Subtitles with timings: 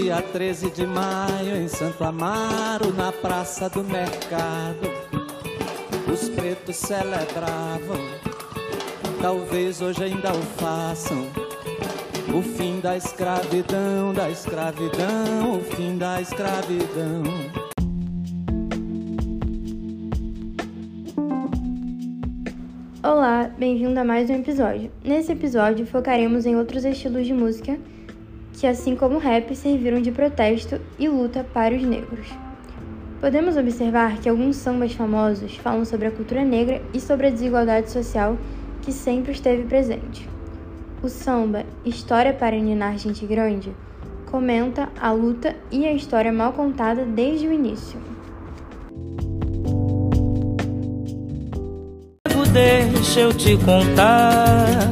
[0.00, 4.88] dia 13 de maio, em Santo Amaro, na Praça do Mercado,
[6.12, 7.98] os pretos celebravam,
[9.20, 11.26] talvez hoje ainda o façam.
[12.32, 17.24] O fim da escravidão, da escravidão, o fim da escravidão.
[23.02, 24.92] Olá, bem-vindo a mais um episódio.
[25.02, 27.76] Nesse episódio focaremos em outros estilos de música
[28.58, 32.26] que, assim como o rap, serviram de protesto e luta para os negros.
[33.20, 37.90] Podemos observar que alguns sambas famosos falam sobre a cultura negra e sobre a desigualdade
[37.90, 38.36] social
[38.82, 40.28] que sempre esteve presente.
[41.02, 43.72] O samba História para Ninar Gente Grande
[44.26, 47.98] comenta a luta e a história mal contada desde o início.
[52.52, 54.90] Deixa eu te contar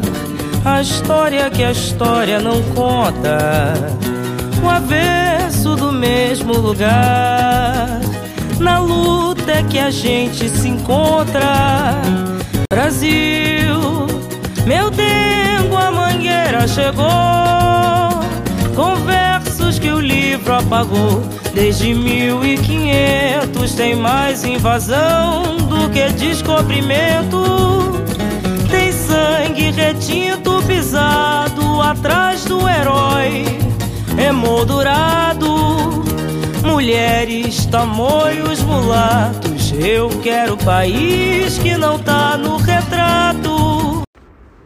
[0.66, 3.72] a história que a história não conta.
[4.60, 8.00] O avesso do mesmo lugar.
[8.58, 11.94] Na luta é que a gente se encontra.
[12.68, 14.08] Brasil,
[14.66, 17.06] meu dengo, a mangueira chegou.
[18.74, 21.22] Com versos que o livro apagou.
[21.54, 28.04] Desde 1500 tem mais invasão do que descobrimento.
[28.68, 33.44] Tem sangue retinto pisado atrás do herói
[34.18, 35.46] emoldurado.
[36.64, 39.72] Mulheres, tamoios, mulatos.
[39.72, 44.02] Eu quero país que não tá no retrato.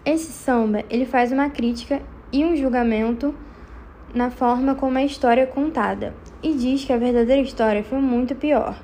[0.04, 2.00] Esse samba, ele faz uma crítica
[2.32, 3.34] e um julgamento
[4.14, 8.34] na forma como a história é contada e diz que a verdadeira história foi muito
[8.34, 8.74] pior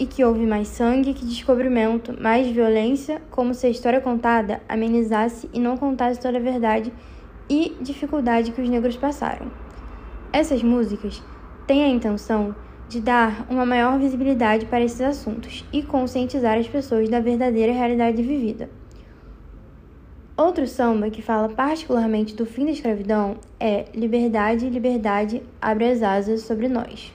[0.00, 5.50] e que houve mais sangue que descobrimento, mais violência, como se a história contada amenizasse
[5.52, 6.90] e não contasse toda a verdade
[7.50, 9.52] e dificuldade que os negros passaram.
[10.32, 11.22] Essas músicas
[11.66, 12.56] têm a intenção
[12.88, 18.22] de dar uma maior visibilidade para esses assuntos e conscientizar as pessoas da verdadeira realidade
[18.22, 18.70] vivida.
[20.34, 26.40] Outro samba que fala particularmente do fim da escravidão é Liberdade, Liberdade, abre as asas
[26.40, 27.12] sobre nós.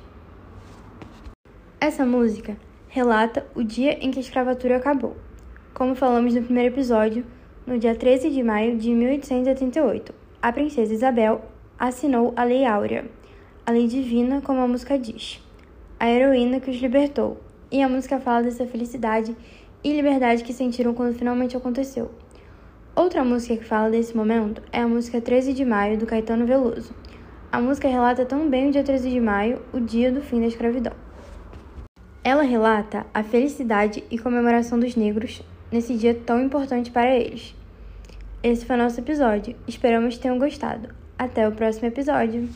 [1.81, 2.55] Essa música
[2.95, 5.17] relata o dia em que a escravatura acabou.
[5.73, 7.25] Como falamos no primeiro episódio,
[7.67, 11.41] no dia 13 de maio de 1888, a princesa Isabel
[11.77, 13.03] assinou a Lei Áurea,
[13.65, 15.43] a lei divina, como a música diz,
[15.99, 17.37] a heroína que os libertou.
[17.69, 19.35] E a música fala dessa felicidade
[19.83, 22.09] e liberdade que sentiram quando finalmente aconteceu.
[22.95, 26.95] Outra música que fala desse momento é a música 13 de Maio, do Caetano Veloso.
[27.51, 30.47] A música relata tão bem o dia 13 de maio, o dia do fim da
[30.47, 31.04] escravidão.
[32.25, 37.53] Ela relata a felicidade e comemoração dos negros nesse dia tão importante para eles.
[38.41, 39.55] Esse foi nosso episódio.
[39.67, 40.89] Esperamos que tenham gostado.
[41.19, 42.49] Até o próximo episódio!